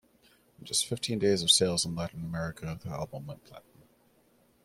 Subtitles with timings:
[0.57, 3.87] In just fifteen days of sales in Latin America, the album went platinum.